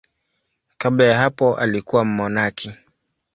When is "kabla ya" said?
0.77-1.17